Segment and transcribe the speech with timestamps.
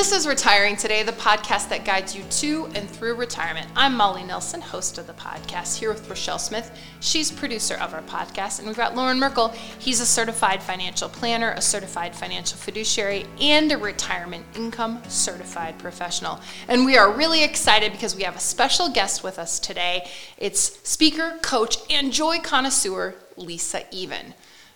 [0.00, 3.66] this is Retiring Today, the podcast that guides you to and through retirement.
[3.76, 6.74] I'm Molly Nelson, host of the podcast, here with Richelle Smith.
[7.00, 8.60] She's producer of our podcast.
[8.60, 9.48] And we've got Loren Merkle.
[9.78, 16.40] He's a certified financial planner, a certified financial fiduciary, and a retirement income certified professional.
[16.66, 20.08] And we are really excited because we have a special guest with us today.
[20.38, 24.32] It's speaker, coach, and joy connoisseur, Lisa Even.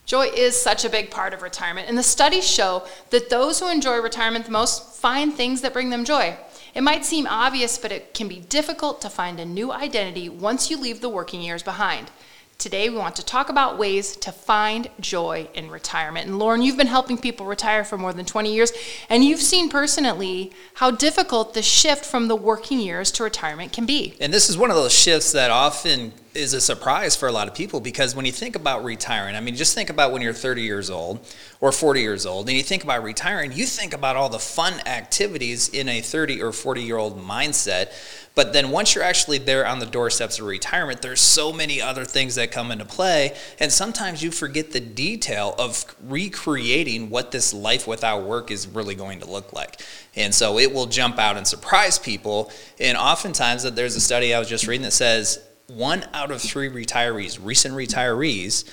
[0.06, 3.70] Joy is such a big part of retirement, and the studies show that those who
[3.70, 6.36] enjoy retirement the most find things that bring them joy.
[6.74, 10.70] It might seem obvious, but it can be difficult to find a new identity once
[10.70, 12.10] you leave the working years behind.
[12.58, 16.26] Today, we want to talk about ways to find joy in retirement.
[16.26, 18.72] And Loren, you've been helping people retire for more than 20 years,
[19.08, 23.86] and you've seen personally how difficult the shift from the working years to retirement can
[23.86, 24.14] be.
[24.20, 27.46] And this is one of those shifts that often is a surprise for a lot
[27.46, 30.32] of people because when you think about retiring, I mean, just think about when you're
[30.32, 31.26] 30 years old
[31.60, 34.74] or 40 years old, and you think about retiring, you think about all the fun
[34.86, 37.92] activities in a 30 or 40 year old mindset.
[38.34, 42.04] But then once you're actually there on the doorsteps of retirement, there's so many other
[42.04, 43.36] things that come into play.
[43.60, 48.96] And sometimes you forget the detail of recreating what this life without work is really
[48.96, 49.80] going to look like.
[50.16, 52.50] And so it will jump out and surprise people.
[52.80, 56.40] And oftentimes, that there's a study I was just reading that says one out of
[56.40, 58.64] three retirees, recent retirees,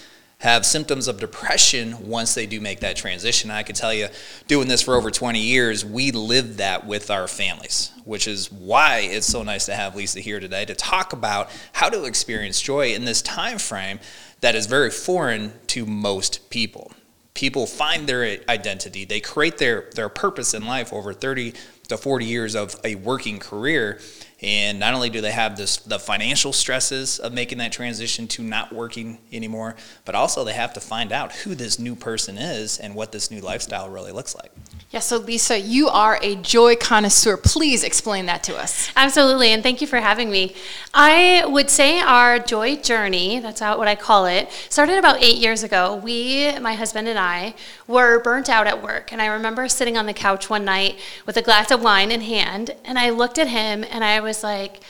[0.42, 3.52] have symptoms of depression once they do make that transition.
[3.52, 4.08] I can tell you,
[4.48, 9.02] doing this for over 20 years, we live that with our families, which is why
[9.04, 12.94] it's so nice to have Lisa here today to talk about how to experience joy
[12.94, 14.00] in this time frame
[14.42, 16.92] that is very foreign to most people.
[17.36, 21.54] People find their identity, they create their, their purpose in life over 30
[21.90, 24.00] to 40 years of a working career
[24.42, 28.42] and not only do they have this, the financial stresses of making that transition to
[28.42, 32.80] not working anymore, but also they have to find out who this new person is
[32.80, 34.52] and what this new lifestyle really looks like.
[34.90, 37.38] Yeah, so Lisa, you are a joy connoisseur.
[37.38, 38.92] Please explain that to us.
[38.96, 40.54] Absolutely, and thank you for having me.
[40.94, 45.64] I would say our joy journey, that's what I call it, started about eight years
[45.64, 45.96] ago.
[45.96, 47.54] We, my husband and I,
[47.88, 49.14] were burnt out at work.
[49.14, 52.22] And I remember sitting on the couch one night with a glass of wine in
[52.22, 54.82] hand, and I looked at him and I was like,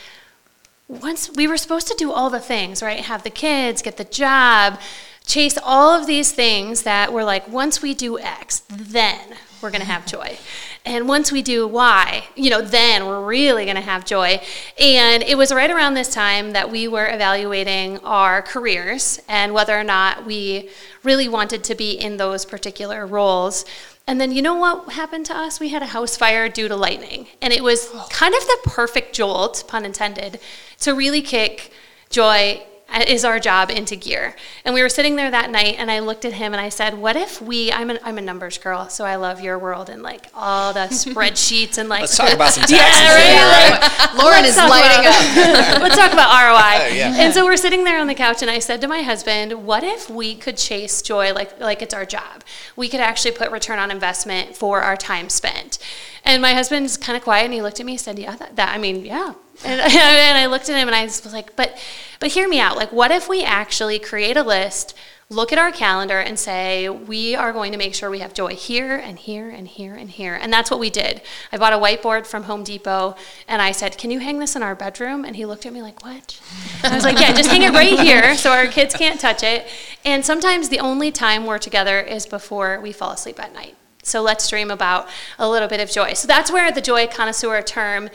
[0.87, 2.99] once we were supposed to do all the things, right?
[2.99, 4.79] Have the kids, get the job,
[5.25, 9.81] chase all of these things that were like, once we do X, then we're going
[9.81, 10.37] to have joy.
[10.83, 14.41] And once we do Y, you know, then we're really going to have joy.
[14.79, 19.79] And it was right around this time that we were evaluating our careers and whether
[19.79, 20.69] or not we
[21.03, 23.63] really wanted to be in those particular roles.
[24.11, 25.61] And then you know what happened to us?
[25.61, 27.27] We had a house fire due to lightning.
[27.41, 28.07] And it was oh.
[28.09, 30.41] kind of the perfect jolt, pun intended,
[30.81, 31.71] to really kick
[32.09, 32.61] joy
[32.99, 34.35] is our job into gear.
[34.65, 36.97] And we were sitting there that night, and I looked at him and I said,
[36.97, 37.71] "What if we?
[37.71, 40.79] I'm a, I'm a numbers girl, so I love your world and like all the
[40.91, 42.77] spreadsheets and like." Let's talk about some taxes.
[42.77, 43.81] yeah, right.
[43.81, 44.15] right.
[44.15, 45.81] Loren is lighting about, up.
[45.81, 46.85] let's talk about ROI.
[46.85, 47.13] Uh, yeah.
[47.15, 49.83] And so we're sitting there on the couch, and I said to my husband, "What
[49.83, 52.43] if we could chase joy like like it's our job?
[52.75, 55.79] We could actually put return on investment for our time spent."
[56.23, 58.55] And my husband's kind of quiet, and he looked at me and said, "Yeah, that,
[58.55, 59.33] that I mean, yeah."
[59.63, 61.77] And, and I looked at him, and I was like, "But,
[62.19, 62.77] but hear me out.
[62.77, 64.95] Like, what if we actually create a list?"
[65.31, 68.53] look at our calendar and say, we are going to make sure we have joy
[68.53, 70.35] here and here and here and here.
[70.35, 71.21] And that's what we did.
[71.53, 73.15] I bought a whiteboard from Home Depot
[73.47, 75.23] and I said, can you hang this in our bedroom?
[75.23, 76.39] And he looked at me like, what?
[76.83, 79.41] And I was like, yeah, just hang it right here so our kids can't touch
[79.41, 79.67] it.
[80.03, 83.77] And sometimes the only time we're together is before we fall asleep at night.
[84.03, 85.07] So let's dream about
[85.39, 86.13] a little bit of joy.
[86.13, 88.09] So that's where the joy connoisseur term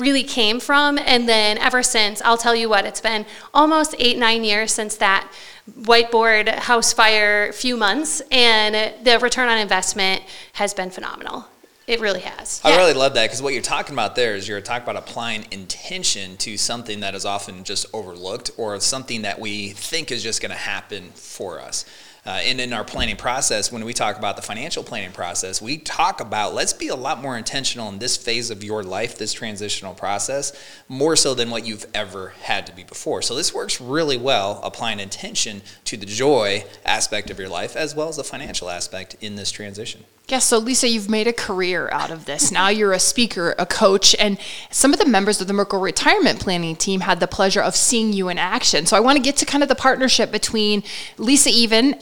[0.00, 0.98] really came from.
[0.98, 4.96] And then ever since, I'll tell you what, it's been almost eight, nine years since
[4.96, 5.30] that
[5.78, 10.22] whiteboard house fire few months, and the return on investment
[10.54, 11.46] has been phenomenal.
[11.86, 12.60] It really has.
[12.62, 12.76] I yeah.
[12.76, 16.36] really love that because what you're talking about there is you're talking about applying intention
[16.36, 20.52] to something that is often just overlooked or something that we think is just going
[20.52, 21.84] to happen for us.
[22.26, 25.78] Uh, and in our planning process, when we talk about the financial planning process, we
[25.78, 29.32] talk about let's be a lot more intentional in this phase of your life, this
[29.32, 30.52] transitional process,
[30.88, 33.22] more so than what you've ever had to be before.
[33.22, 37.94] So this works really well applying intention to the joy aspect of your life as
[37.94, 40.04] well as the financial aspect in this transition.
[40.30, 42.52] Yeah, so Lisa, you've made a career out of this.
[42.52, 44.38] Now you're a speaker, a coach, and
[44.70, 48.12] some of the members of the Merkle retirement planning team had the pleasure of seeing
[48.12, 48.86] you in action.
[48.86, 50.84] So I want to get to kind of the partnership between
[51.18, 51.94] Lisa Even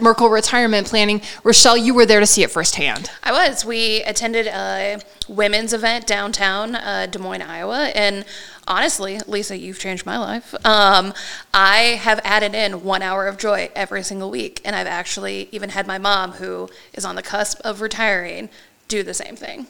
[0.00, 1.22] Merkle retirement planning.
[1.42, 3.10] Richelle, you were there to see it firsthand.
[3.22, 3.64] I was.
[3.64, 8.24] We attended a women's event downtown uh, Des Moines, Iowa, and
[8.68, 10.54] honestly, Lisa, you've changed my life.
[10.64, 11.14] Um,
[11.52, 15.70] I have added in one hour of joy every single week, and I've actually even
[15.70, 18.50] had my mom, who is on the cusp of retiring,
[18.88, 19.66] do the same thing.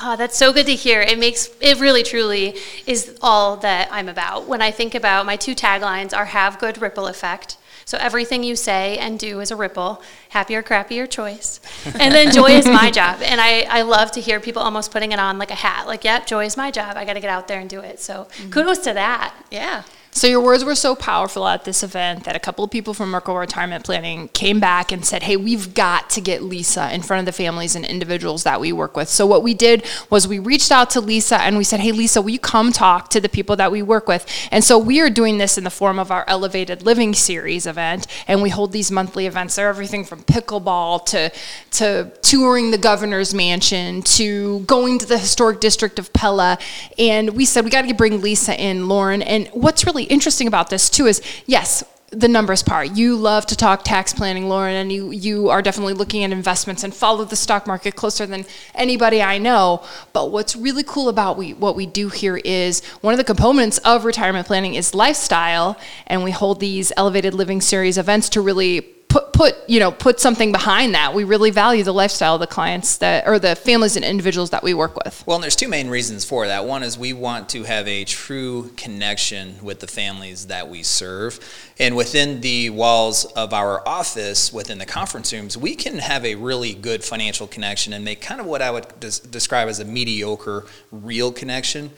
[0.00, 1.00] Oh, that's so good to hear.
[1.00, 2.56] It makes it really truly
[2.86, 4.48] is all that I'm about.
[4.48, 7.58] When I think about my two taglines are have good ripple effect.
[7.84, 10.02] So everything you say and do is a ripple.
[10.30, 11.60] Happy or crappy, your choice.
[11.98, 13.20] And then joy is my job.
[13.22, 15.86] And I, I love to hear people almost putting it on like a hat.
[15.86, 16.96] Like, yep, joy is my job.
[16.96, 18.00] I got to get out there and do it.
[18.00, 18.50] So mm-hmm.
[18.50, 19.34] kudos to that.
[19.50, 19.82] Yeah.
[20.14, 23.10] So your words were so powerful at this event that a couple of people from
[23.10, 27.20] Merkle Retirement Planning came back and said, "Hey, we've got to get Lisa in front
[27.20, 30.38] of the families and individuals that we work with." So what we did was we
[30.38, 33.28] reached out to Lisa and we said, "Hey, Lisa, will you come talk to the
[33.28, 36.10] people that we work with?" And so we are doing this in the form of
[36.10, 39.54] our Elevated Living Series event, and we hold these monthly events.
[39.54, 41.32] They're everything from pickleball to
[41.70, 46.58] to touring the governor's mansion to going to the historic district of Pella.
[46.98, 49.22] And we said we got to bring Lisa in, Loren.
[49.22, 52.90] And what's really interesting about this too is yes, the numbers part.
[52.90, 56.84] You love to talk tax planning, Loren, and you you are definitely looking at investments
[56.84, 58.44] and follow the stock market closer than
[58.74, 59.82] anybody I know.
[60.12, 63.78] But what's really cool about we what we do here is one of the components
[63.78, 68.86] of retirement planning is lifestyle, and we hold these elevated living series events to really
[69.12, 71.14] put put you know put something behind that.
[71.14, 74.62] We really value the lifestyle of the clients that or the families and individuals that
[74.62, 75.22] we work with.
[75.26, 76.64] Well, and there's two main reasons for that.
[76.64, 81.38] One is we want to have a true connection with the families that we serve.
[81.78, 86.34] And within the walls of our office, within the conference rooms, we can have a
[86.36, 89.84] really good financial connection and make kind of what I would des- describe as a
[89.84, 91.90] mediocre real connection.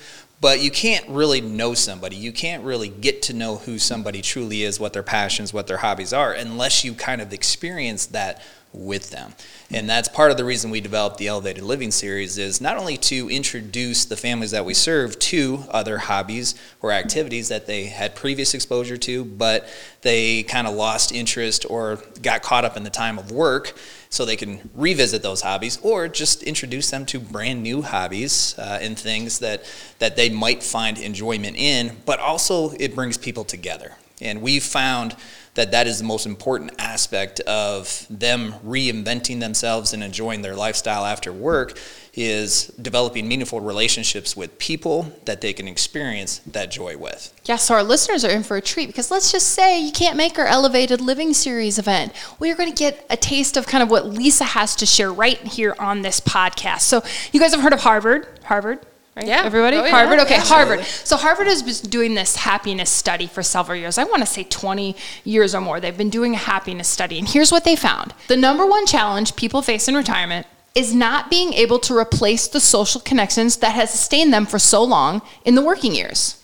[0.44, 2.16] But you can't really know somebody.
[2.16, 5.78] You can't really get to know who somebody truly is, what their passions, what their
[5.78, 9.32] hobbies are, unless you kind of experience that with them.
[9.70, 12.98] And that's part of the reason we developed the Elevated Living series is not only
[12.98, 18.14] to introduce the families that we serve to other hobbies or activities that they had
[18.14, 19.66] previous exposure to, but
[20.02, 23.72] they kind of lost interest or got caught up in the time of work
[24.14, 28.78] so they can revisit those hobbies or just introduce them to brand new hobbies uh,
[28.80, 29.64] and things that,
[29.98, 33.92] that they might find enjoyment in, but also it brings people together.
[34.20, 35.16] And we found
[35.54, 41.04] that that is the most important aspect of them reinventing themselves and enjoying their lifestyle
[41.04, 41.78] after work
[42.14, 47.32] is developing meaningful relationships with people that they can experience that joy with.
[47.44, 50.16] Yeah, so our listeners are in for a treat because let's just say you can't
[50.16, 52.12] make our Elevated Living Series event.
[52.38, 55.12] We are going to get a taste of kind of what Lisa has to share
[55.12, 56.80] right here on this podcast.
[56.80, 57.02] So,
[57.32, 58.40] you guys have heard of Harvard?
[58.44, 58.84] Harvard?
[59.16, 59.26] Right?
[59.26, 59.42] Yeah.
[59.44, 59.76] Everybody?
[59.76, 59.90] Oh, yeah.
[59.90, 60.18] Harvard?
[60.20, 60.66] Okay, Absolutely.
[60.66, 60.86] Harvard.
[60.86, 63.96] So, Harvard has been doing this happiness study for several years.
[63.96, 65.78] I want to say 20 years or more.
[65.78, 67.18] They've been doing a happiness study.
[67.18, 71.30] And here's what they found the number one challenge people face in retirement is not
[71.30, 75.54] being able to replace the social connections that has sustained them for so long in
[75.54, 76.40] the working years.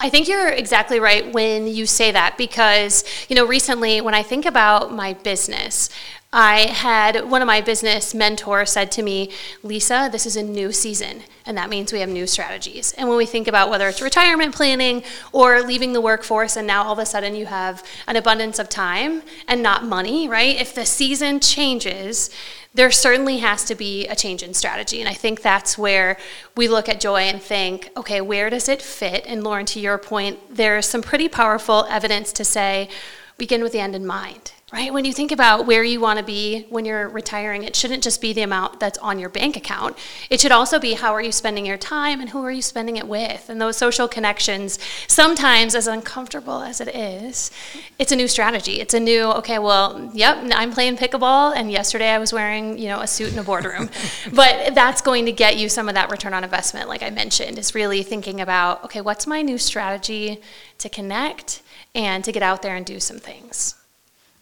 [0.00, 4.22] I think you're exactly right when you say that because, you know, recently when I
[4.22, 5.90] think about my business,
[6.32, 9.32] I had one of my business mentors said to me,
[9.62, 12.92] Lisa, this is a new season, and that means we have new strategies.
[12.92, 16.84] And when we think about whether it's retirement planning or leaving the workforce, and now
[16.84, 20.60] all of a sudden you have an abundance of time and not money, right?
[20.60, 22.28] If the season changes,
[22.74, 25.00] there certainly has to be a change in strategy.
[25.00, 26.18] And I think that's where
[26.54, 29.24] we look at joy and think, okay, where does it fit?
[29.26, 32.90] And Loren, to your point, there's some pretty powerful evidence to say,
[33.38, 34.92] begin with the end in mind right?
[34.92, 38.20] When you think about where you want to be when you're retiring, it shouldn't just
[38.20, 39.96] be the amount that's on your bank account.
[40.28, 42.96] It should also be how are you spending your time and who are you spending
[42.96, 43.48] it with?
[43.48, 47.50] And those social connections, sometimes as uncomfortable as it is,
[47.98, 48.80] it's a new strategy.
[48.80, 52.88] It's a new, okay, well, yep, I'm playing pickleball and yesterday I was wearing, you
[52.88, 53.88] know, a suit in a boardroom.
[54.34, 57.58] but that's going to get you some of that return on investment like I mentioned.
[57.58, 60.42] Is really thinking about, okay, what's my new strategy
[60.76, 61.62] to connect
[61.94, 63.77] and to get out there and do some things.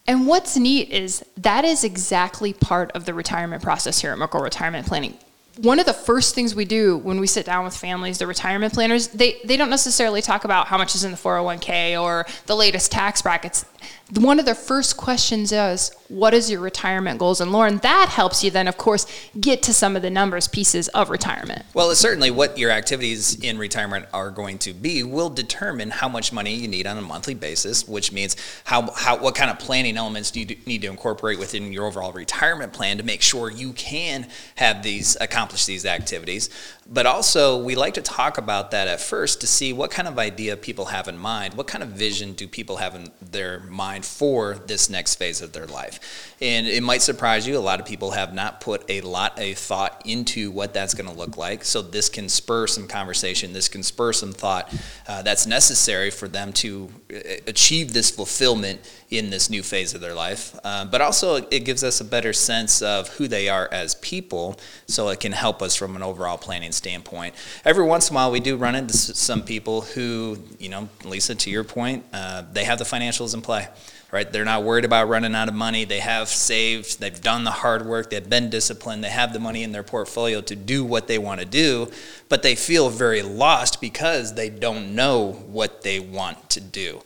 [0.07, 4.41] And what's neat is that is exactly part of the retirement process here at Merkle
[4.41, 5.17] Retirement Planning.
[5.57, 8.73] One of the first things we do when we sit down with families, the retirement
[8.73, 12.55] planners, they, they don't necessarily talk about how much is in the 401k or the
[12.55, 13.65] latest tax brackets.
[14.13, 17.41] One of their first questions is, What is your retirement goals?
[17.41, 19.05] And Loren, that helps you then, of course,
[19.39, 21.65] get to some of the numbers pieces of retirement.
[21.73, 26.31] Well, certainly what your activities in retirement are going to be will determine how much
[26.31, 29.97] money you need on a monthly basis, which means how, how what kind of planning
[29.97, 33.51] elements do you do- need to incorporate within your overall retirement plan to make sure
[33.51, 36.49] you can have these accomplish these activities.
[36.89, 40.17] But also, we like to talk about that at first to see what kind of
[40.17, 41.53] idea people have in mind.
[41.55, 45.51] What kind of vision do people have in their mind for this next phase of
[45.51, 45.99] their life?
[46.39, 49.57] And it might surprise you, a lot of people have not put a lot of
[49.57, 51.65] thought into what that's going to look like.
[51.65, 54.73] So, this can spur some conversation, this can spur some thought
[55.07, 60.01] uh, that's necessary for them to uh, achieve this fulfillment in this new phase of
[60.01, 60.57] their life.
[60.63, 64.57] Uh, but also, it gives us a better sense of who they are as people,
[64.85, 67.35] so it can help us from an overall planning standpoint.
[67.63, 71.35] Every once in a while, we do run into some people who, you know, Lisa,
[71.35, 73.67] to your point, uh, they have the financials in play
[74.11, 74.31] right?
[74.31, 75.83] They're not worried about running out of money.
[75.83, 79.63] They have saved, they've done the hard work, they've been disciplined, they have the money
[79.63, 81.91] in their portfolio to do what they want to do,
[82.29, 87.01] but they feel very lost because they don't know what they want to do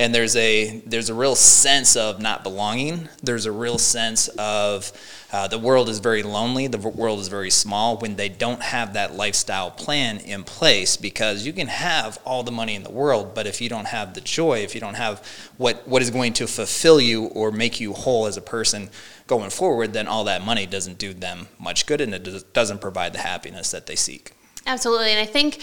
[0.00, 3.10] and there's a there's a real sense of not belonging.
[3.22, 4.90] There's a real sense of
[5.30, 6.68] uh, the world is very lonely.
[6.68, 10.96] The world is very small when they don't have that lifestyle plan in place.
[10.96, 14.14] Because you can have all the money in the world, but if you don't have
[14.14, 15.22] the joy, if you don't have
[15.58, 18.88] what what is going to fulfill you or make you whole as a person
[19.26, 23.12] going forward, then all that money doesn't do them much good, and it doesn't provide
[23.12, 24.32] the happiness that they seek.
[24.70, 25.10] Absolutely.
[25.10, 25.58] And I think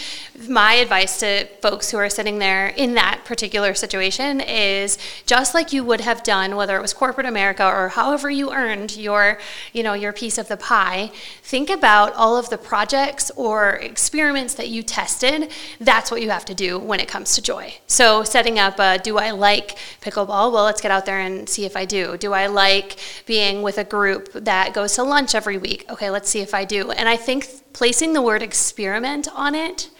[0.50, 5.72] my advice to folks who are sitting there in that particular situation is just like
[5.72, 9.40] you would have done whether it was corporate America or however you earned your,
[9.72, 11.10] you know, your piece of the pie,
[11.42, 15.54] think about all of the projects or experiments that you tested.
[15.80, 17.76] That's what you have to do when it comes to joy.
[17.88, 20.52] So setting up a do I like pickleball?
[20.52, 22.18] Well, let's get out there and see if I do.
[22.18, 25.86] Do I like being with a group that goes to lunch every week?
[25.90, 26.92] Okay, let's see if I do.
[26.92, 29.92] And I think placing the word experiment on it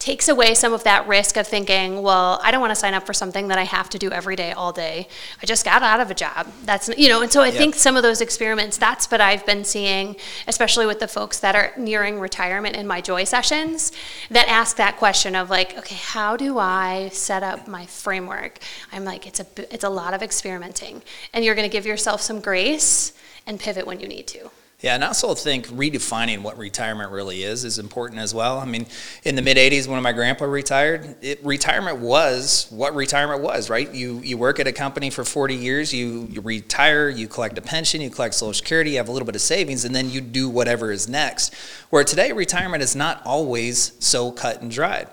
[0.00, 3.06] takes away some of that risk of thinking, well, I don't want to sign up
[3.06, 5.06] for something that I have to do every day, all day.
[5.40, 6.48] I just got out of a job.
[6.64, 7.54] That's, you know, and so I yep.
[7.54, 10.16] think some of those experiments, that's what I've been seeing,
[10.48, 13.92] especially with the folks that are nearing retirement in my joy sessions,
[14.28, 18.58] that ask that question of like, okay, how do I set up my framework?
[18.90, 21.02] I'm like, it's a, it's a lot of experimenting.
[21.32, 23.12] And you're going to give yourself some grace
[23.46, 24.50] and pivot when you need to.
[24.82, 28.58] Yeah, and I also think redefining what retirement really is is important as well.
[28.58, 28.86] I mean,
[29.22, 33.92] in the mid '80s, when my grandpa retired, it, retirement was what retirement was, right?
[33.94, 37.62] You you work at a company for 40 years, you, you retire, you collect a
[37.62, 40.20] pension, you collect Social Security, you have a little bit of savings, and then you
[40.20, 41.54] do whatever is next.
[41.90, 45.06] Where today, retirement is not always so cut and dried.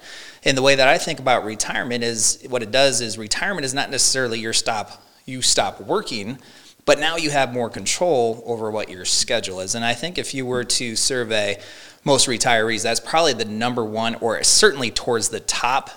[0.44, 3.76] And the way that I think about retirement is what it does is retirement is
[3.76, 6.40] not necessarily your stop you stop working
[6.90, 9.76] but now you have more control over what your schedule is.
[9.76, 11.62] And I think if you were to survey
[12.04, 15.92] most retirees, that's probably the number one, or certainly towards the top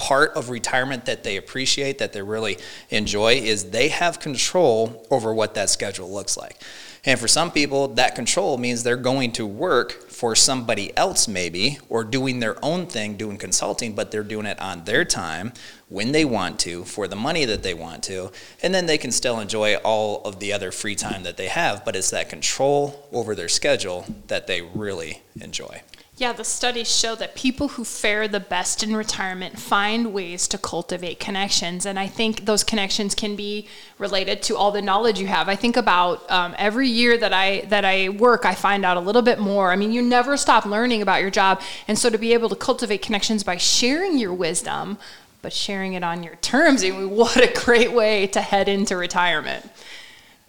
[0.00, 5.32] part of retirement that they appreciate, that they really enjoy, is they have control over
[5.32, 6.56] what that schedule looks like.
[7.04, 11.78] And for some people, that control means they're going to work for somebody else, maybe,
[11.88, 15.52] or doing their own thing, doing consulting, but they're doing it on their time
[15.88, 18.30] when they want to, for the money that they want to,
[18.62, 21.84] and then they can still enjoy all of the other free time that they have.
[21.84, 25.82] But it's that control over their schedule that they really enjoy.
[26.20, 30.58] Yeah, the studies show that people who fare the best in retirement find ways to
[30.58, 31.86] cultivate connections.
[31.86, 35.48] And I think those connections can be related to all the knowledge you have.
[35.48, 39.00] I think about um, every year that I, that I work, I find out a
[39.00, 39.72] little bit more.
[39.72, 41.62] I mean, you never stop learning about your job.
[41.88, 44.98] And so to be able to cultivate connections by sharing your wisdom,
[45.40, 48.94] but sharing it on your terms, I mean, what a great way to head into
[48.94, 49.70] retirement.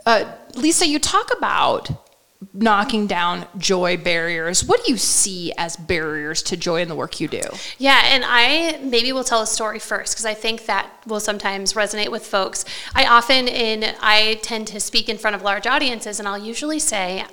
[0.05, 2.10] Uh, Lisa, you talk about
[2.53, 4.63] knocking down joy barriers.
[4.63, 7.41] What do you see as barriers to joy in the work you do?
[7.77, 11.73] Yeah, and I maybe will tell a story first because I think that will sometimes
[11.73, 12.65] resonate with folks.
[12.95, 16.79] I often in I tend to speak in front of large audiences and I'll usually
[16.79, 17.25] say,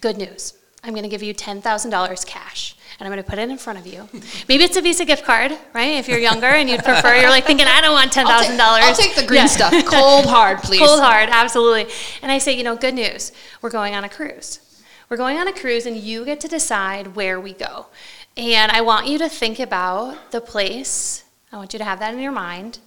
[0.00, 0.54] "Good news.
[0.82, 3.78] I'm going to give you $10,000 cash." And I'm going to put it in front
[3.78, 4.08] of you.
[4.48, 5.98] Maybe it's a Visa gift card, right?
[5.98, 8.84] If you're younger and you'd prefer, you're like thinking, I don't want ten thousand dollars.
[8.84, 9.46] I'll take the green yeah.
[9.46, 10.80] stuff, cold hard, please.
[10.80, 11.86] Cold hard, absolutely.
[12.22, 13.32] And I say, you know, good news.
[13.62, 14.60] We're going on a cruise.
[15.08, 17.86] We're going on a cruise, and you get to decide where we go.
[18.36, 21.24] And I want you to think about the place.
[21.52, 22.78] I want you to have that in your mind.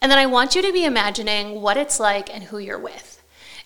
[0.00, 3.11] And then I want you to be imagining what it's like and who you're with.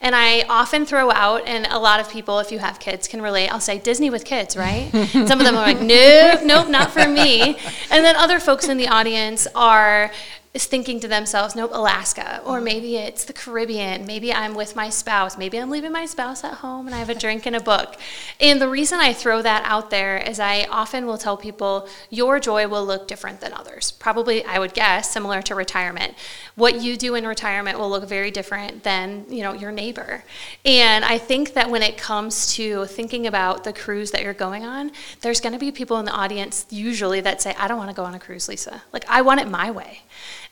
[0.00, 3.22] And I often throw out, and a lot of people, if you have kids, can
[3.22, 3.48] relate.
[3.48, 4.90] I'll say Disney with kids, right?
[5.12, 7.56] Some of them are like, nope, nope, not for me.
[7.90, 10.10] And then other folks in the audience are
[10.56, 12.64] is thinking to themselves, nope, Alaska, or mm-hmm.
[12.64, 16.54] maybe it's the Caribbean, maybe I'm with my spouse, maybe I'm leaving my spouse at
[16.54, 17.96] home and I have a drink and a book.
[18.40, 22.40] And the reason I throw that out there is I often will tell people your
[22.40, 23.90] joy will look different than others.
[23.90, 26.14] Probably, I would guess, similar to retirement.
[26.54, 30.24] What you do in retirement will look very different than, you know, your neighbor.
[30.64, 34.64] And I think that when it comes to thinking about the cruise that you're going
[34.64, 37.90] on, there's going to be people in the audience usually that say, I don't want
[37.90, 38.82] to go on a cruise, Lisa.
[38.94, 40.00] Like, I want it my way.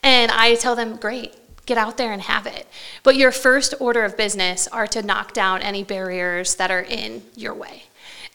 [0.02, 1.35] And I tell them, great,
[1.66, 2.66] get out there and have it.
[3.02, 7.23] But your first order of business are to knock down any barriers that are in
[7.37, 7.85] your way.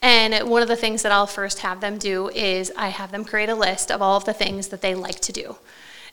[0.02, 3.26] And one of the things that I'll first have them do is I have them
[3.26, 5.58] create a list of all of the things that they like to do.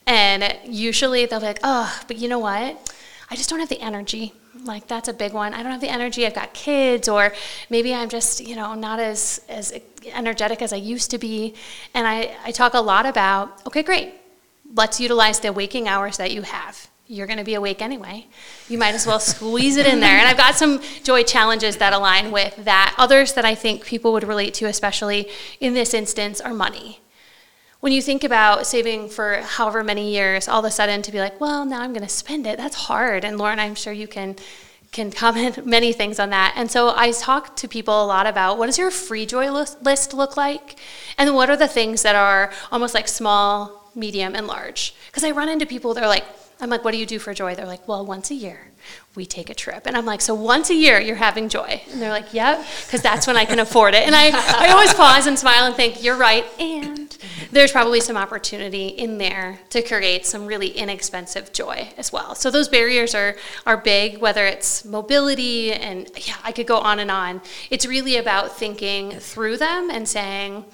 [0.06, 2.92] And usually they'll be like, oh, but you know what?
[3.30, 4.33] I just don't have the energy.
[4.64, 5.54] Like that's a big one.
[5.54, 6.26] I don't have the energy.
[6.26, 7.33] I've got kids, or
[7.71, 11.54] maybe I'm just you know not as as energetic as I used to be.
[11.95, 14.14] And I I talk a lot about okay, great.
[14.76, 16.88] Let's utilize the waking hours that you have.
[17.09, 18.26] You're going to be awake anyway.
[18.68, 20.18] You might as well squeeze it in there.
[20.18, 22.95] And I've got some joy challenges that align with that.
[22.99, 25.28] Others that I think people would relate to, especially
[25.61, 27.00] in this instance, are money
[27.80, 31.21] when you think about saving for however many years, all of a sudden to be
[31.21, 33.25] like, well, now I'm going to spend it, that's hard.
[33.25, 34.37] And Loren, I'm sure you can
[34.92, 36.54] can comment many things on that.
[36.56, 40.14] And so I talk to people a lot about what does your free joy list
[40.14, 40.76] look like?
[41.18, 44.94] And what are the things that are almost like small, medium, and large?
[45.06, 46.24] Because I run into people, they're like,
[46.58, 47.54] I'm like, what do you do for joy?
[47.54, 48.68] They're like, well, once a year
[49.14, 49.82] we take a trip.
[49.86, 51.82] And I'm like, so once a year you're having joy?
[51.90, 54.06] And they're like, yep, because that's when I can afford it.
[54.06, 54.30] And I,
[54.66, 56.46] I always pause and smile and think, you're right.
[56.58, 57.16] And
[57.52, 62.34] there's probably some opportunity in there to create some really inexpensive joy as well.
[62.34, 63.36] So those barriers are,
[63.66, 67.42] are big, whether it's mobility and yeah, I could go on and on.
[67.70, 70.64] It's really about thinking through them and saying,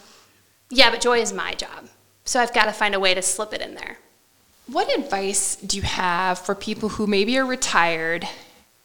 [0.70, 1.88] yeah, but joy is my job.
[2.24, 3.98] So I've got to find a way to slip it in there.
[4.66, 8.28] What advice do you have for people who maybe are retired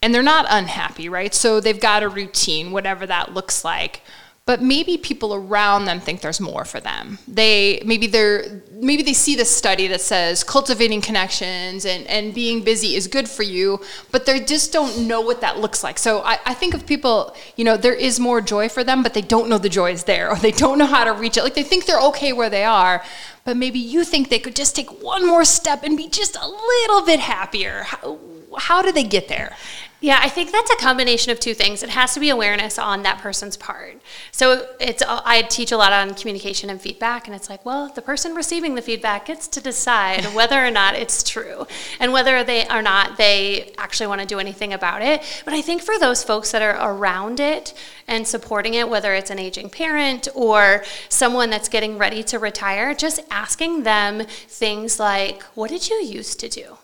[0.01, 1.33] and they're not unhappy, right?
[1.33, 4.01] So they've got a routine, whatever that looks like.
[4.47, 7.19] But maybe people around them think there's more for them.
[7.27, 12.63] They maybe they're maybe they see this study that says cultivating connections and, and being
[12.63, 15.99] busy is good for you, but they just don't know what that looks like.
[15.99, 19.13] So I, I think of people, you know, there is more joy for them, but
[19.13, 21.43] they don't know the joy is there or they don't know how to reach it.
[21.43, 23.03] Like they think they're okay where they are,
[23.43, 26.47] but maybe you think they could just take one more step and be just a
[26.47, 27.83] little bit happier.
[27.83, 28.17] How,
[28.57, 29.57] how do they get there?
[29.99, 31.81] Yeah, I think that's a combination of two things.
[31.81, 33.99] It has to be awareness on that person's part.
[34.31, 38.03] So it's I teach a lot on communication and feedback, and it's like, well, the
[38.03, 41.65] person receiving the feedback gets to decide whether or not it's true,
[41.99, 45.23] and whether they or not they actually want to do anything about it.
[45.45, 47.73] But I think for those folks that are around it
[48.07, 52.93] and supporting it, whether it's an aging parent or someone that's getting ready to retire,
[52.93, 56.77] just asking them things like, "What did you used to do?"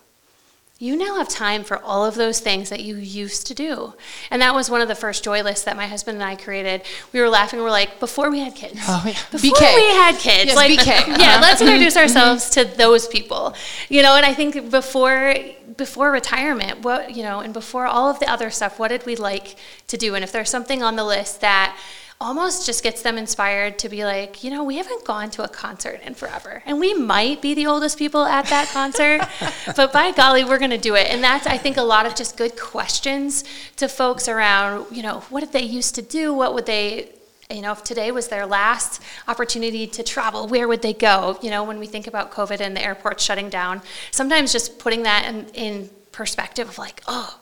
[0.83, 3.93] You now have time for all of those things that you used to do.
[4.29, 6.81] And that was one of the first joy lists that my husband and I created.
[7.13, 8.79] We were laughing, we are like, before we had kids.
[8.87, 9.13] Oh, yeah.
[9.31, 9.75] Before BK.
[9.75, 10.45] we had kids.
[10.47, 11.07] Yes, like, BK.
[11.23, 11.71] Yeah, let's Uh-huh.
[11.71, 13.55] introduce ourselves to those people.
[13.87, 15.35] You know, and I think before
[15.77, 19.15] before retirement, what you know, and before all of the other stuff, what did we
[19.15, 19.55] like
[19.87, 20.13] to do?
[20.15, 21.75] And if there's something on the list that
[22.23, 25.47] almost just gets them inspired to be like, you know, we haven't gone to a
[25.47, 26.63] concert in forever.
[26.65, 29.27] And we might be the oldest people at that concert,
[29.75, 31.07] but by golly, we're going to do it.
[31.09, 33.43] And that's, I think, a lot of just good questions
[33.75, 36.33] to folks around, you know, what did they used to do?
[36.33, 37.09] What would they,
[37.51, 41.37] you know, if today was their last opportunity to travel, where would they go?
[41.41, 43.81] You know, when we think about COVID and the airports shutting down,
[44.11, 47.37] sometimes just putting that in, in perspective of like, oh,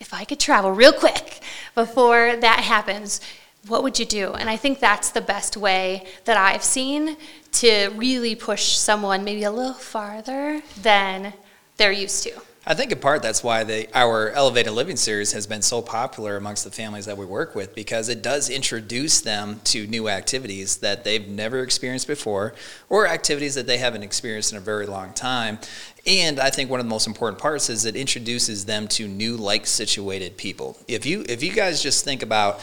[0.00, 1.40] if I could travel real quick
[1.74, 3.22] before that happens,
[3.66, 4.32] what would you do?
[4.34, 7.16] And I think that's the best way that I've seen
[7.52, 11.32] to really push someone maybe a little farther than
[11.76, 12.32] they're used to.
[12.70, 16.36] I think in part that's why the, our elevated living series has been so popular
[16.36, 20.76] amongst the families that we work with because it does introduce them to new activities
[20.78, 22.52] that they've never experienced before
[22.90, 25.58] or activities that they haven't experienced in a very long time.
[26.06, 29.38] And I think one of the most important parts is it introduces them to new
[29.38, 30.76] like situated people.
[30.86, 32.60] If you if you guys just think about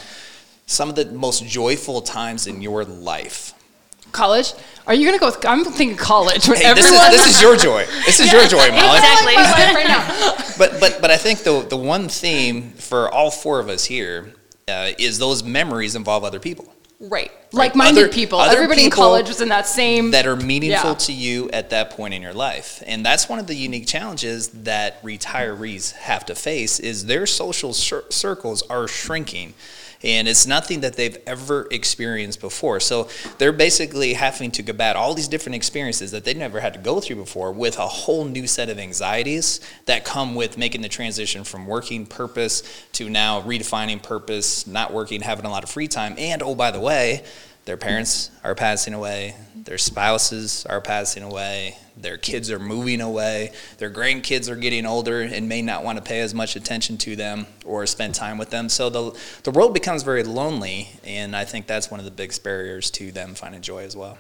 [0.66, 3.54] some of the most joyful times in your life.
[4.12, 4.54] College?
[4.88, 5.46] Are you gonna go with?
[5.46, 6.46] I'm thinking college.
[6.46, 7.86] Hey, this, is, this is your joy.
[8.06, 8.98] This is your joy, Molly.
[8.98, 9.36] Exactly.
[9.36, 10.36] Like right now.
[10.58, 14.34] But but but I think the the one theme for all four of us here
[14.68, 17.30] uh, is those memories involve other people Right.
[17.52, 18.40] Like-minded Other- people.
[18.40, 20.12] other Everybody in college was in that same.
[20.12, 20.96] that are meaningful Yeah.
[20.96, 22.82] to you at that point in your life.
[22.88, 27.74] And that's one of the unique challenges that retirees have to face is their social
[27.74, 29.54] cir- circles are shrinking.
[30.06, 32.80] And it's nothing that they've ever experienced before.
[32.80, 36.80] So they're basically having to combat all these different experiences that they never had to
[36.80, 40.90] go through before with a whole new set of anxieties that come with making the
[40.90, 42.62] transition from working purpose
[42.94, 46.16] to now redefining purpose, not working, having a lot of free time.
[46.18, 47.24] And oh, by the way,
[47.66, 53.52] their parents are passing away, their spouses are passing away, their kids are moving away,
[53.78, 57.16] their grandkids are getting older and may not want to pay as much attention to
[57.16, 58.70] them or spend time with them.
[58.70, 62.44] So the, the world becomes very lonely, and I think that's one of the biggest
[62.44, 64.18] barriers to them finding joy as well.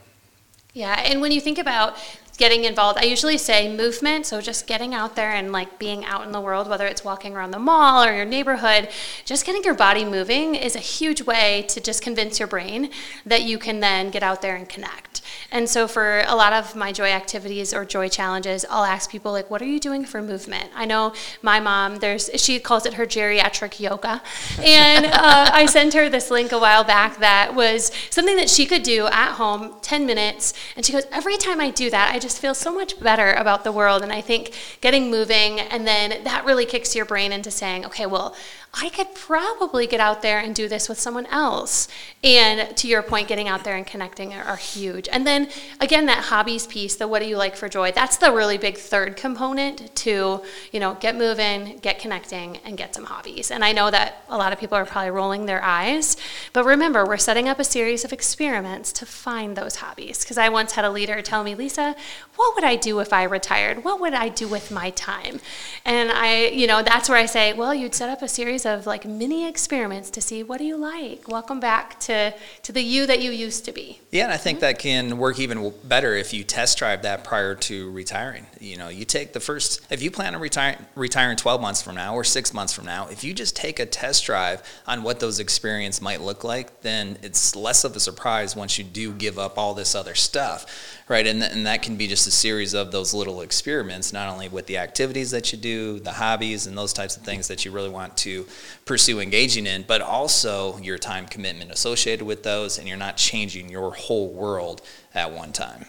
[0.73, 1.95] Yeah, and when you think about
[2.37, 6.25] getting involved, I usually say movement, so just getting out there and like being out
[6.25, 8.89] in the world, whether it's walking around the mall or your neighborhood,
[9.23, 12.89] just getting your body moving is a huge way to just convince your brain
[13.25, 15.14] that you can then get out there and connect.
[15.51, 19.31] And so for a lot of my joy activities or joy challenges, I'll ask people
[19.31, 21.97] like, "What are you doing for movement?" I know my mom.
[21.97, 24.21] There's she calls it her geriatric yoga,
[24.59, 28.65] and uh, I sent her this link a while back that was something that she
[28.65, 30.53] could do at home, 10 minutes.
[30.75, 33.63] And she goes, every time I do that, I just feel so much better about
[33.63, 34.01] the world.
[34.01, 38.05] And I think getting moving and then that really kicks your brain into saying, okay,
[38.05, 38.35] well,
[38.77, 41.87] I could probably get out there and do this with someone else.
[42.23, 45.07] And to your point, getting out there and connecting are, huge.
[45.09, 48.31] And then again, that hobbies piece, the what do you like for joy, that's the
[48.31, 53.51] really big third component to, you know, get moving, get connecting, and get some hobbies.
[53.51, 56.17] And I know that a lot of people are probably rolling their eyes,
[56.53, 60.23] but remember, we're setting up a series of experiments to find those hobbies.
[60.23, 61.95] Because I once had a leader tell me, Lisa,
[62.35, 63.83] what would I do if I retired?
[63.83, 65.39] What would I do with my time?
[65.83, 68.85] And I, you know, that's where I say, well, you'd set up a series of
[68.85, 71.27] like mini experiments to see what do you like.
[71.27, 74.01] Welcome back to to the you that you used to be.
[74.11, 74.65] Yeah, and I think mm-hmm.
[74.65, 78.45] that can work even better if you test drive that prior to retiring.
[78.59, 81.95] You know, you take the first if you plan on retire, retiring 12 months from
[81.95, 85.19] now or 6 months from now, if you just take a test drive on what
[85.19, 89.37] those experiences might look like, then it's less of a surprise once you do give
[89.37, 90.65] up all this other stuff
[91.07, 91.27] right?
[91.27, 94.49] And, th- and that can be just a series of those little experiments, not only
[94.49, 97.71] with the activities that you do, the hobbies, and those types of things that you
[97.71, 98.45] really want to
[98.85, 103.69] pursue engaging in, but also your time commitment associated with those, and you're not changing
[103.69, 104.81] your whole world
[105.13, 105.85] at one time.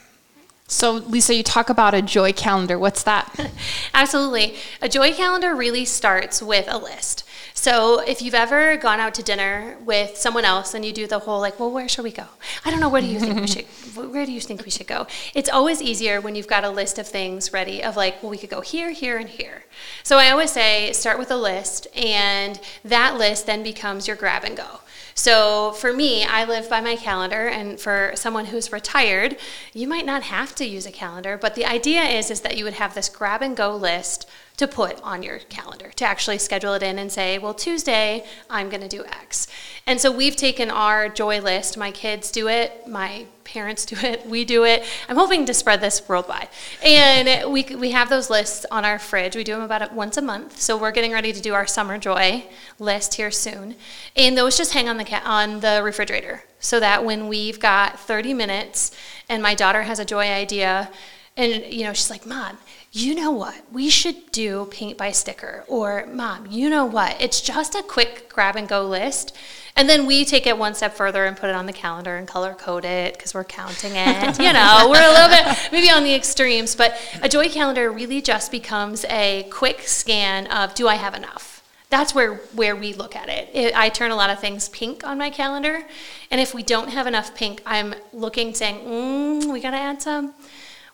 [0.68, 2.76] So, Lisa, you talk about a joy calendar.
[2.76, 3.52] What's that?
[3.94, 4.56] Absolutely.
[4.82, 7.25] A joy calendar really starts with a list.
[7.58, 11.20] So if you've ever gone out to dinner with someone else and you do the
[11.20, 12.26] whole like, well, where should we go?
[12.66, 12.90] I don't know.
[12.90, 13.64] Where do you think we should?
[13.96, 15.06] Where do you think we should go?
[15.34, 18.36] It's always easier when you've got a list of things ready of like, well, we
[18.36, 19.64] could go here, here, and here.
[20.02, 24.44] So I always say start with a list, and that list then becomes your grab
[24.44, 24.80] and go.
[25.14, 29.38] So for me, I live by my calendar, and for someone who's retired,
[29.72, 32.64] you might not have to use a calendar, but the idea is is that you
[32.64, 36.72] would have this grab and go list to put on your calendar, to actually schedule
[36.72, 39.46] it in and say, well, Tuesday, I'm going to do X.
[39.86, 41.76] And so we've taken our joy list.
[41.76, 44.84] My kids do it, my parents do it, we do it.
[45.08, 46.48] I'm hoping to spread this worldwide.
[46.82, 49.36] And we, we have those lists on our fridge.
[49.36, 50.58] We do them about once a month.
[50.58, 52.46] So we're getting ready to do our summer joy
[52.78, 53.76] list here soon.
[54.16, 58.00] And those just hang on the, ca- on the refrigerator so that when we've got
[58.00, 58.96] 30 minutes
[59.28, 60.90] and my daughter has a joy idea,
[61.36, 62.56] and you know she's like mom
[62.96, 63.54] you know what?
[63.70, 65.64] We should do paint by sticker.
[65.68, 67.20] Or, mom, you know what?
[67.20, 69.36] It's just a quick grab and go list.
[69.76, 72.26] And then we take it one step further and put it on the calendar and
[72.26, 74.38] color code it because we're counting it.
[74.38, 78.22] you know, we're a little bit maybe on the extremes, but a joy calendar really
[78.22, 81.62] just becomes a quick scan of do I have enough?
[81.90, 83.50] That's where, where we look at it.
[83.52, 83.76] it.
[83.76, 85.82] I turn a lot of things pink on my calendar.
[86.30, 90.00] And if we don't have enough pink, I'm looking, saying, mm, we got to add
[90.00, 90.32] some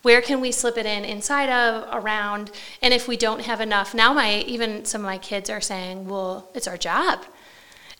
[0.02, 2.50] where can we slip it in inside of around?
[2.82, 6.08] And if we don't have enough now my even some of my kids are saying
[6.08, 7.24] well it's our job.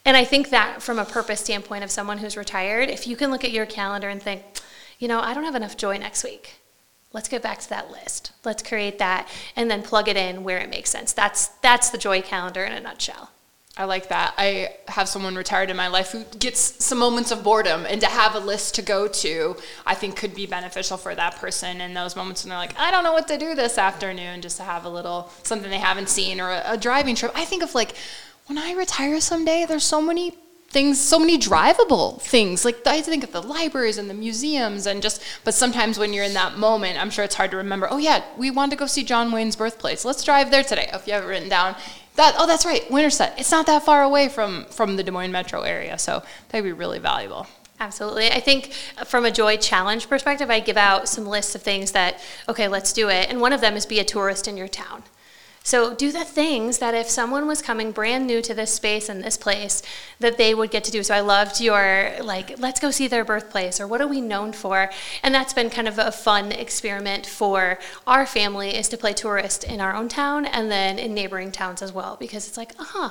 [0.05, 3.31] And i think that from a purpose standpoint of someone who's retired if you can
[3.31, 4.43] look at your calendar and think
[4.99, 6.59] you know i don't have enough joy next week.
[7.15, 8.33] Let's get back to that list.
[8.43, 11.12] Let's create that and then plug it in where it makes sense.
[11.12, 13.32] That's that's the joy calendar in a nutshell
[13.74, 14.35] I like that.
[14.37, 18.06] I have someone retired in my life who gets some moments of boredom, and to
[18.06, 19.56] have a list to go to,
[19.87, 22.90] I think could be beneficial for that person in those moments when they're like, I
[22.90, 26.11] don't know what to do this afternoon, just to have a little something they haven't
[26.11, 27.32] seen or a, a driving trip.
[27.35, 27.94] I think of like,
[28.46, 30.35] when I retire someday, there's so many
[30.68, 32.66] things, so many drivable things.
[32.66, 36.24] Like I think of the libraries and the museums and just, but sometimes when you're
[36.24, 38.87] in that moment, I'm sure it's hard to remember, oh yeah, we want to go
[38.87, 40.04] see John Wayne's birthplace.
[40.04, 40.90] Let's drive there today.
[40.92, 41.76] If you have it written down,
[42.16, 43.35] that oh that's right, Winterset.
[43.38, 46.72] It's not that far away from from the Des Moines metro area, so that'd be
[46.72, 47.46] really valuable.
[47.81, 48.31] Absolutely.
[48.31, 51.90] I think uh, from a joy challenge perspective, I give out some lists of things
[51.92, 53.29] that, okay, let's do it.
[53.29, 55.03] And one of them is be a tourist in your town.
[55.64, 59.22] So do the things that if someone was coming brand new to this space and
[59.22, 59.83] this place,
[60.18, 61.03] that they would get to do.
[61.03, 64.53] So I loved your like, let's go see their birthplace or what are we known
[64.53, 64.90] for?
[65.22, 69.62] And that's been kind of a fun experiment for our family is to play tourist
[69.64, 73.11] in our own town and then in neighboring towns as well because it's like, uh-huh,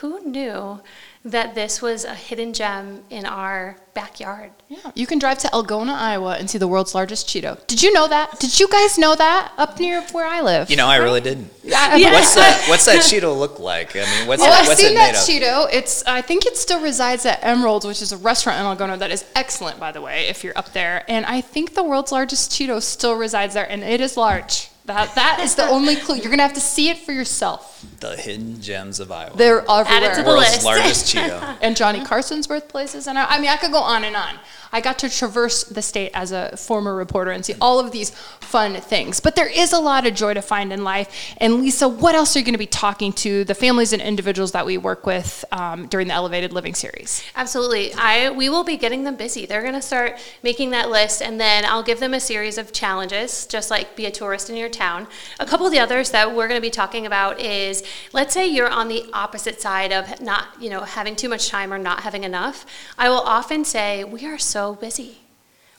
[0.00, 0.80] who knew
[1.24, 4.50] that this was a hidden gem in our backyard.
[4.68, 7.64] Yeah, you can drive to Algona, Iowa, and see the world's largest Cheeto.
[7.66, 8.38] Did you know that?
[8.40, 10.68] Did you guys know that up near where I live?
[10.68, 11.50] You know, I really didn't.
[11.62, 12.12] Yeah.
[12.12, 12.64] What's that?
[12.68, 13.96] What's that Cheeto look like?
[13.96, 15.20] I mean, what's well, it, I've what's seen that of?
[15.20, 15.68] Cheeto.
[15.72, 19.10] It's I think it still resides at Emerald's, which is a restaurant in Algona that
[19.10, 21.04] is excellent, by the way, if you're up there.
[21.08, 24.70] And I think the world's largest Cheeto still resides there, and it is large.
[24.86, 26.16] That that is the only clue.
[26.16, 27.86] You're gonna have to see it for yourself.
[28.04, 29.34] The hidden gems of Iowa.
[29.34, 30.64] They're Add it to the World's list.
[30.64, 31.56] largest Cheeto.
[31.62, 34.38] and Johnny Carson's birthplaces, and I, I mean, I could go on and on.
[34.74, 38.10] I got to traverse the state as a former reporter and see all of these
[38.10, 39.20] fun things.
[39.20, 41.32] But there is a lot of joy to find in life.
[41.36, 44.50] And Lisa, what else are you going to be talking to the families and individuals
[44.50, 47.22] that we work with um, during the Elevated Living series?
[47.36, 47.94] Absolutely.
[47.94, 49.46] I we will be getting them busy.
[49.46, 52.72] They're going to start making that list, and then I'll give them a series of
[52.72, 55.06] challenges, just like be a tourist in your town.
[55.38, 58.46] A couple of the others that we're going to be talking about is, let's say
[58.46, 62.00] you're on the opposite side of not, you know, having too much time or not
[62.00, 62.64] having enough.
[62.98, 65.18] I will often say we are so busy.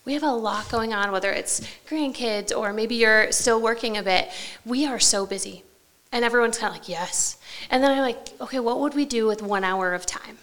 [0.05, 4.03] We have a lot going on, whether it's grandkids or maybe you're still working a
[4.03, 4.29] bit.
[4.63, 5.63] We are so busy.
[6.11, 7.37] And everyone's kind of like, yes.
[7.69, 10.37] And then I'm like, okay, what would we do with one hour of time?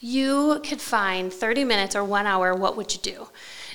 [0.00, 3.28] You could find 30 minutes or one hour, what would you do?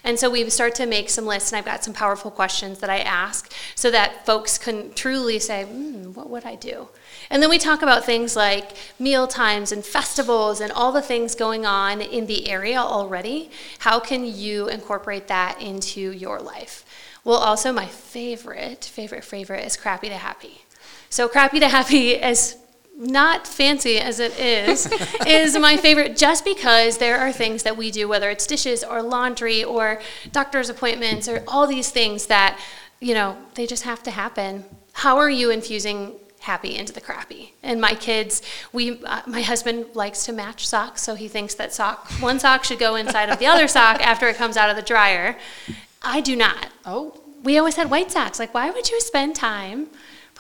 [0.04, 2.89] And so we start to make some lists, and I've got some powerful questions that
[2.89, 6.89] I ask so that folks can truly say, mm, what would I do?
[7.32, 11.34] And then we talk about things like meal times and festivals and all the things
[11.34, 13.50] going on in the area already.
[13.80, 16.86] How can you incorporate that into your life?
[17.24, 20.63] Well, also, my favorite, favorite, favorite is crappy to happy.
[21.10, 22.58] So, crappy to happy, as
[22.98, 24.91] not fancy as it is,
[25.26, 29.02] is my favorite just because there are things that we do, whether it's dishes or
[29.02, 30.02] laundry or
[30.34, 32.60] doctor's appointments or all these things that,
[33.00, 34.65] you know, they just have to happen.
[34.91, 37.54] How are you infusing happy into the crappy?
[37.63, 41.73] And my kids, we, uh, my husband likes to match socks, so he thinks that
[41.73, 44.75] sock, one sock should go inside of the other sock after it comes out of
[44.75, 45.38] the dryer.
[46.01, 46.67] I do not.
[46.86, 47.17] Oh.
[47.43, 48.38] We always had white socks.
[48.38, 49.88] Like, why would you spend time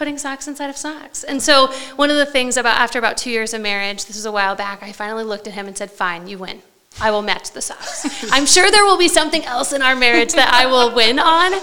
[0.01, 1.23] putting socks inside of socks.
[1.23, 4.25] And so one of the things about after about two years of marriage, this was
[4.25, 6.63] a while back, I finally looked at him and said, "Fine, you win."
[6.99, 8.05] I will match the socks.
[8.31, 11.53] I'm sure there will be something else in our marriage that I will win on,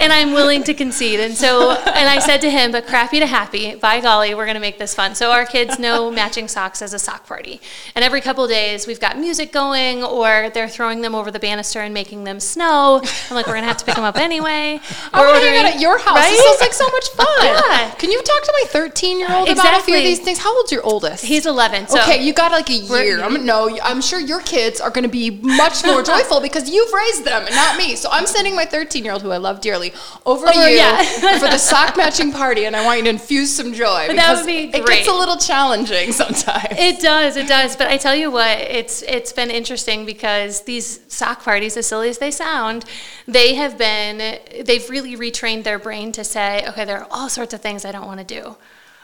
[0.00, 1.20] and I'm willing to concede.
[1.20, 4.54] And so, and I said to him, but crappy to happy, by golly, we're going
[4.54, 5.14] to make this fun.
[5.14, 7.60] So our kids know matching socks as a sock party.
[7.96, 11.80] And every couple days, we've got music going, or they're throwing them over the banister
[11.80, 13.00] and making them snow.
[13.02, 14.80] I'm like, we're going to have to pick them up anyway.
[15.12, 16.14] I to hang out at your house.
[16.14, 16.30] Right?
[16.30, 17.26] This sounds like so much fun.
[17.42, 17.94] Yeah.
[17.94, 20.38] Can you talk to my 13 year old about a few of these things?
[20.38, 21.24] How old's your oldest?
[21.24, 21.88] He's 11.
[21.88, 23.20] So okay, you got like a year.
[23.22, 26.92] I'm no, I'm sure your kids are going to be much more joyful because you've
[26.92, 27.96] raised them and not me.
[27.96, 29.92] So I'm sending my 13 year old, who I love dearly,
[30.26, 31.02] over to you yeah.
[31.38, 34.38] for the sock matching party, and I want you to infuse some joy That because
[34.38, 34.82] would be great.
[34.82, 36.78] it gets a little challenging sometimes.
[36.78, 37.76] It does, it does.
[37.76, 42.08] But I tell you what, it's it's been interesting because these sock parties, as silly
[42.08, 42.84] as they sound,
[43.26, 47.54] they have been they've really retrained their brain to say, okay, there are all sorts
[47.54, 48.56] of things I don't want to do.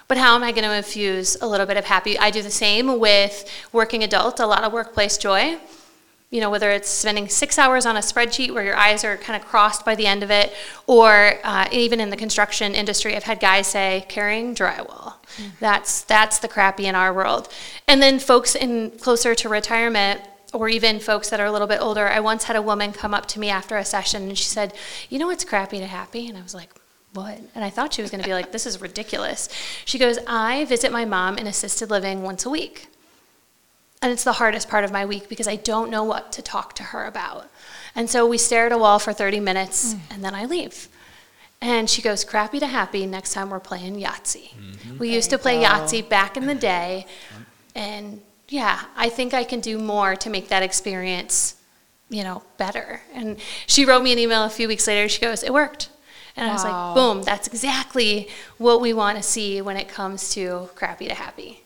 [0.07, 2.19] But how am I going to infuse a little bit of happy?
[2.19, 5.59] I do the same with working adult, a lot of workplace joy.
[6.31, 9.41] You know, whether it's spending six hours on a spreadsheet where your eyes are kind
[9.41, 10.53] of crossed by the end of it,
[10.87, 15.15] or uh, even in the construction industry, I've had guys say carrying drywall.
[15.61, 17.49] That's that's the crappy in our world.
[17.87, 21.81] And then folks in closer to retirement, or even folks that are a little bit
[21.81, 22.09] older.
[22.09, 24.75] I once had a woman come up to me after a session and she said,
[25.09, 26.71] "You know what's crappy to happy?" And I was like.
[27.15, 27.39] What?
[27.55, 29.49] And I thought she was going to be like, this is ridiculous.
[29.85, 32.89] She goes, I visit my mom in assisted living once a week.
[34.03, 36.75] And it's the hardest part of my week because I don't know what to talk
[36.75, 37.49] to her about.
[37.95, 40.89] And so we stare at a wall for 30 minutes and then I leave.
[41.63, 44.99] And she goes, crappy to happy, next time we're playing Yahtzee.
[44.99, 47.07] We used to play Yahtzee back in the day.
[47.75, 51.55] And yeah, I think I can do more to make that experience,
[52.11, 53.01] you know, better.
[53.15, 55.09] And she wrote me an email a few weeks later.
[55.09, 55.89] She goes, it worked.
[56.37, 60.35] And I was like, boom, that's exactly what we want to see when it comes
[60.35, 61.61] to crappy to happy.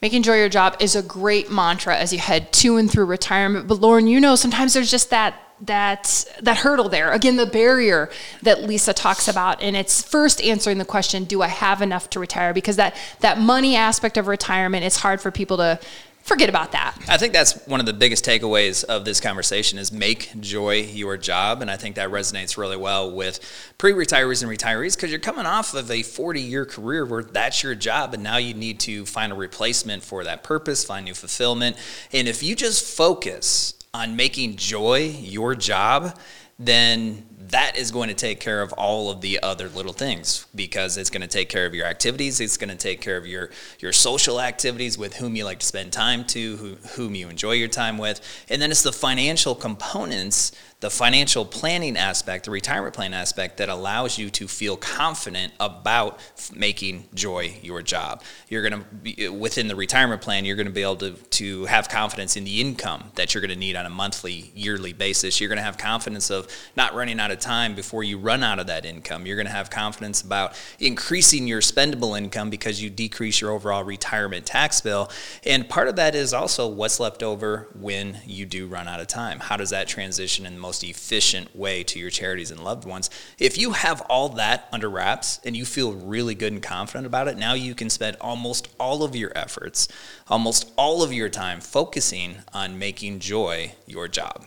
[0.00, 3.66] Making joy your job is a great mantra as you head to and through retirement.
[3.66, 7.10] But Loren, you know sometimes there's just that that that hurdle there.
[7.10, 8.10] Again, the barrier
[8.42, 12.20] that Lisa talks about, and it's first answering the question, "Do I have enough to
[12.20, 15.80] retire?" Because that that money aspect of retirement, it's hard for people to
[16.28, 16.96] forget about that.
[17.08, 21.16] I think that's one of the biggest takeaways of this conversation is make joy your
[21.16, 21.62] job.
[21.62, 23.40] And I think that resonates really well with
[23.78, 28.14] pre-retirees and retirees because you're coming off of a 40-year career where that's your job
[28.14, 31.76] and now you need to find a replacement for that purpose, find new fulfillment.
[32.12, 36.18] And if you just focus on making joy your job,
[36.58, 40.96] then that is going to take care of all of the other little things because
[40.96, 43.50] it's going to take care of your activities it's going to take care of your
[43.78, 47.52] your social activities with whom you like to spend time to who, whom you enjoy
[47.52, 48.20] your time with.
[48.48, 53.68] And then it's the financial components the financial planning aspect, the retirement plan aspect that
[53.68, 56.20] allows you to feel confident about
[56.54, 58.22] making joy your job.
[58.48, 61.12] You're going to be uh, within the retirement plan, you're going to be able to,
[61.12, 64.92] to have confidence in the income that you're going to need on a monthly, yearly
[64.92, 65.40] basis.
[65.40, 68.60] You're going to have confidence of not running out of time before you run out
[68.60, 69.26] of that income.
[69.26, 73.82] You're going to have confidence about increasing your spendable income because you decrease your overall
[73.82, 75.10] retirement tax bill.
[75.44, 79.08] And part of that is also what's left over when you do run out of
[79.08, 79.40] time.
[79.40, 83.08] How does that transition in the most efficient way to your charities and loved ones?
[83.38, 87.26] If you have all that under wraps and you feel really good and confident about
[87.26, 89.88] it, now you can spend almost all of your efforts,
[90.28, 94.44] almost all of your time focusing on making joy your job.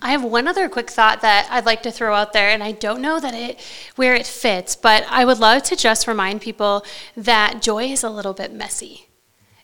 [0.00, 2.70] I have one other quick thought that I'd like to throw out there, and I
[2.70, 3.58] don't know that it
[3.96, 6.84] where it fits, but I would love to just remind people
[7.16, 9.05] that joy is a little bit messy.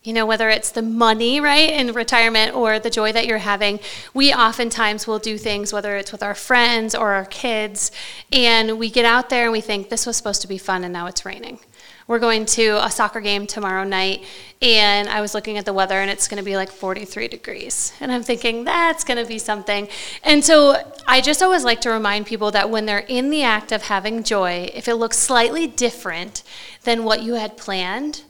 [0.04, 3.78] You know, whether it's the money, right, in retirement or the joy that you're having,
[4.12, 7.92] we oftentimes will do things, whether it's with our friends or our kids,
[8.32, 10.92] and we get out there and we think, this was supposed to be fun and
[10.92, 11.60] now it's raining.
[12.08, 14.24] We're going to a soccer game tomorrow night,
[14.60, 17.92] and I was looking at the weather, and it's going to be like 43 degrees.
[18.00, 19.86] And I'm thinking, that's going to be something.
[20.24, 23.70] And so I just always like to remind people that when they're in the act
[23.70, 26.42] of having joy, if it looks slightly different
[26.82, 28.22] than what you had planned,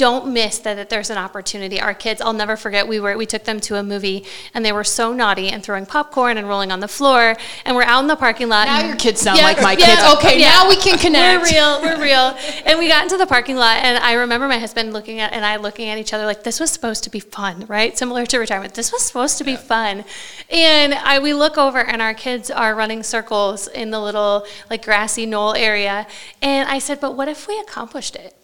[0.00, 1.78] don't miss that, that there's an opportunity.
[1.78, 4.72] Our kids, I'll never forget, we were we took them to a movie and they
[4.72, 7.36] were so naughty and throwing popcorn and rolling on the floor.
[7.66, 8.64] And we're out in the parking lot.
[8.66, 10.02] Now and, your kids sound Yeah, like my yeah, kids.
[10.14, 10.48] Okay, yeah.
[10.48, 11.42] now we can connect.
[11.42, 12.34] We're real, we're real.
[12.64, 15.44] and we got into the parking lot and I remember my husband looking at and
[15.44, 17.96] I looking at each other like this was supposed to be fun, right?
[17.98, 18.72] Similar to retirement.
[18.72, 20.04] This was supposed to be fun.
[20.48, 24.82] And I we look over and our kids are running circles in the little like
[24.82, 26.06] grassy knoll area.
[26.40, 28.34] And I said, "But what if we accomplished it?"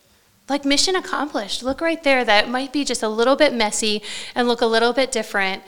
[0.48, 1.62] Like mission accomplished.
[1.62, 2.24] Look right there.
[2.24, 4.02] That might be just a little bit messy
[4.34, 5.62] and look a little bit different,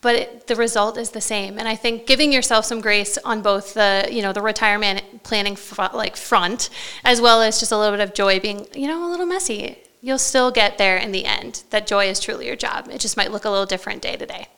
[0.00, 1.58] but it, the result is the same.
[1.58, 5.54] And I think giving yourself some grace on both the you know the retirement planning
[5.56, 6.70] fr- like front,
[7.04, 9.78] as well as just a little bit of joy being you know a little messy.
[10.00, 11.64] You'll still get there in the end.
[11.70, 12.88] That joy is truly your job.
[12.88, 14.48] It just might look a little different day to day.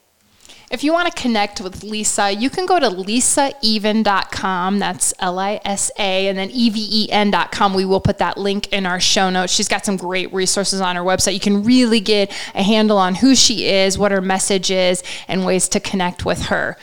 [0.71, 4.79] If you want to connect with Lisa, you can go to lisaeven.com.
[4.79, 7.75] That's L I S A and then E V E N.com.
[7.75, 9.53] We will put that link in our show notes.
[9.53, 11.35] She's got some great resources on her website.
[11.35, 15.45] You can really get a handle on who she is, what her message is, and
[15.45, 16.77] ways to connect with her.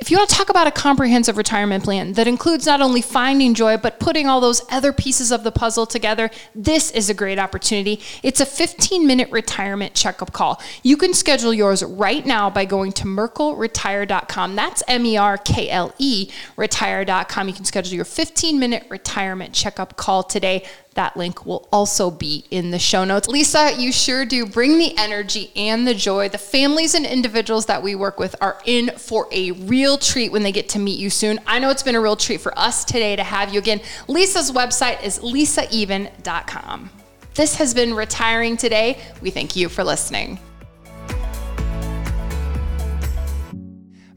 [0.00, 3.52] If you want to talk about a comprehensive retirement plan that includes not only finding
[3.52, 7.38] joy, but putting all those other pieces of the puzzle together, this is a great
[7.38, 8.00] opportunity.
[8.22, 10.58] It's a 15 minute retirement checkup call.
[10.82, 14.56] You can schedule yours right now by going to merkleretire.com.
[14.56, 17.48] That's M E R K L E retire.com.
[17.48, 20.64] You can schedule your 15 minute retirement checkup call today.
[20.94, 23.28] That link will also be in the show notes.
[23.28, 26.28] Lisa, you sure do bring the energy and the joy.
[26.28, 30.42] The families and individuals that we work with are in for a real treat when
[30.42, 31.38] they get to meet you soon.
[31.46, 33.80] I know it's been a real treat for us today to have you again.
[34.08, 36.90] Lisa's website is lisaeven.com.
[37.34, 38.98] This has been Retiring Today.
[39.22, 40.40] We thank you for listening.